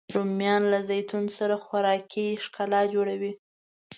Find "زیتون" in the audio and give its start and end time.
0.89-1.25